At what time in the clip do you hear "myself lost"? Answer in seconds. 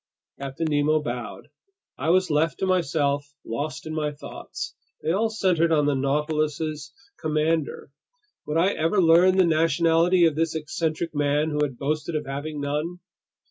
2.65-3.85